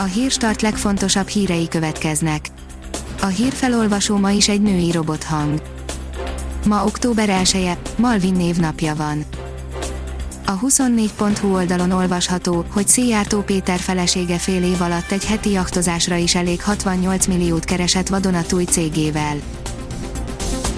[0.00, 2.48] A hírstart legfontosabb hírei következnek.
[3.20, 5.62] A hírfelolvasó ma is egy női robothang.
[6.66, 9.24] Ma október 1-e, Malvin névnapja van.
[10.46, 16.34] A 24.hu oldalon olvasható, hogy Szijjártó Péter felesége fél év alatt egy heti jachtozásra is
[16.34, 19.36] elég 68 milliót keresett vadonatúj cégével.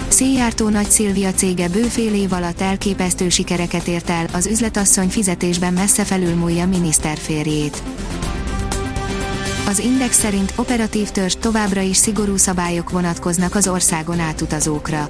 [0.08, 6.04] Szijjártó Nagy Szilvia cége bőfél év alatt elképesztő sikereket ért el, az üzletasszony fizetésben messze
[6.04, 7.82] felülmúlja miniszterférjét.
[9.66, 15.08] Az Index szerint operatív törzs továbbra is szigorú szabályok vonatkoznak az országon átutazókra.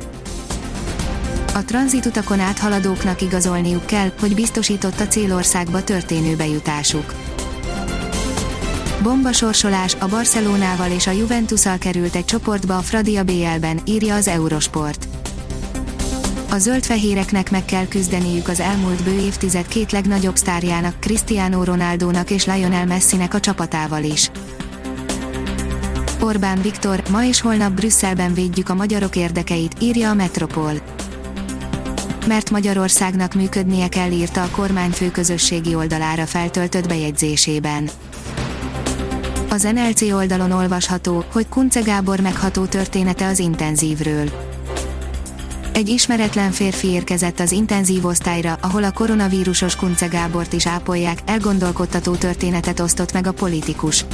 [1.55, 7.15] A tranzitutakon áthaladóknak igazolniuk kell, hogy biztosított a célországba történő bejutásuk.
[9.03, 14.29] Bomba sorsolás a Barcelonával és a Juventusszal került egy csoportba a Fradia BL-ben, írja az
[14.29, 15.20] Eurosport.
[16.53, 22.47] A zöldfehéreknek meg kell küzdeniük az elmúlt bő évtized két legnagyobb sztárjának, Cristiano Ronaldónak és
[22.47, 24.31] Lionel Messinek a csapatával is.
[26.21, 30.73] Orbán Viktor, ma és holnap Brüsszelben védjük a magyarok érdekeit, írja a Metropol.
[32.27, 37.91] Mert Magyarországnak működnie kell írta a kormányfő közösségi oldalára feltöltött bejegyzésében.
[39.51, 44.50] Az NLC oldalon olvasható, hogy Kunce Gábor megható története az intenzívről.
[45.73, 52.15] Egy ismeretlen férfi érkezett az intenzív osztályra, ahol a koronavírusos Kunce Gábort is ápolják, elgondolkodtató
[52.15, 54.05] történetet osztott meg a politikus.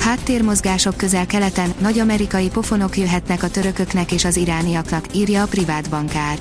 [0.00, 6.38] Háttérmozgások közel-keleten, nagy amerikai pofonok jöhetnek a törököknek és az irániaknak, írja a privát bankár.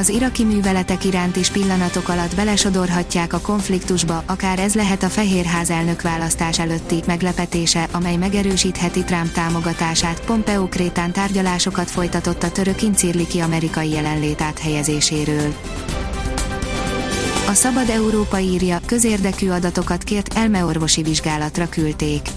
[0.00, 5.70] Az iraki műveletek iránt is pillanatok alatt belesodorhatják a konfliktusba, akár ez lehet a Fehérház
[5.70, 10.20] elnök választás előtti meglepetése, amely megerősítheti Trump támogatását.
[10.20, 15.54] Pompeo Krétán tárgyalásokat folytatott a török incirliki amerikai jelenlét áthelyezéséről.
[17.48, 22.28] A Szabad Európa írja, közérdekű adatokat kért, elmeorvosi vizsgálatra küldték.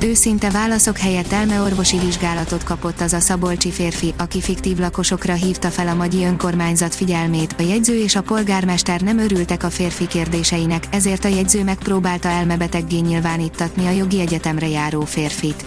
[0.00, 5.88] Őszinte válaszok helyett elmeorvosi vizsgálatot kapott az a szabolcsi férfi, aki fiktív lakosokra hívta fel
[5.88, 11.24] a magyi önkormányzat figyelmét, a jegyző és a polgármester nem örültek a férfi kérdéseinek, ezért
[11.24, 15.66] a jegyző megpróbálta elmebeteggé nyilvánítatni a jogi egyetemre járó férfit.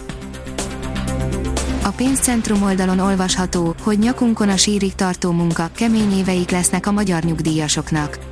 [1.82, 7.22] A pénzcentrum oldalon olvasható, hogy nyakunkon a sírig tartó munka, kemény éveik lesznek a magyar
[7.22, 8.29] nyugdíjasoknak.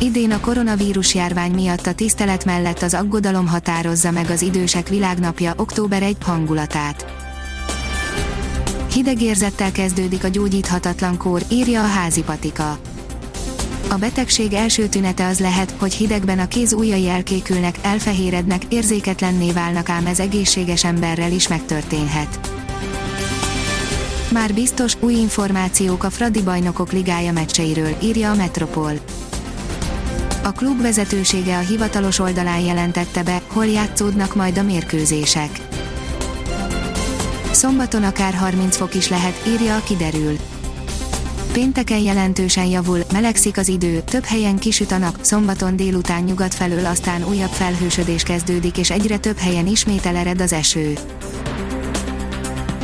[0.00, 5.52] Idén a koronavírus járvány miatt a tisztelet mellett az aggodalom határozza meg az idősek világnapja
[5.56, 7.06] október 1 hangulatát.
[8.92, 12.78] Hideg érzettel kezdődik a gyógyíthatatlan kór, írja a házi patika.
[13.88, 19.88] A betegség első tünete az lehet, hogy hidegben a kéz ujjai elkékülnek, elfehérednek, érzéketlenné válnak
[19.88, 22.40] ám ez egészséges emberrel is megtörténhet.
[24.32, 28.92] Már biztos, új információk a Fradi Bajnokok Ligája meccseiről, írja a Metropol.
[30.48, 35.50] A klub vezetősége a hivatalos oldalán jelentette be, hol játszódnak majd a mérkőzések.
[37.50, 40.36] Szombaton akár 30 fok is lehet, írja a kiderül.
[41.52, 46.86] Pénteken jelentősen javul, melegszik az idő, több helyen kisüt a nap, szombaton délután nyugat felől
[46.86, 50.98] aztán újabb felhősödés kezdődik és egyre több helyen ismét elered az eső.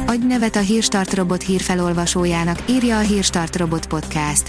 [0.07, 4.49] Adj nevet a Hírstart robot hírfelolvasójának, írja a Hírstart robot podcast.